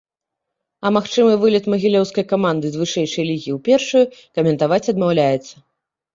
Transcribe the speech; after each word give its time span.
А 0.85 0.91
магчымы 0.95 1.33
вылет 1.43 1.65
магілёўскай 1.73 2.25
каманды 2.31 2.67
з 2.73 2.81
вышэйшай 2.85 3.23
лігі 3.29 3.51
ў 3.57 3.59
першую, 3.69 4.05
каментаваць 4.41 4.83
адмаўляецца. 4.97 5.55